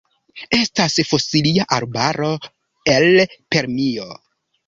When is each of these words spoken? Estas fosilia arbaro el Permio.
Estas 0.59 0.95
fosilia 1.09 1.67
arbaro 1.77 2.31
el 2.97 3.07
Permio. 3.57 4.09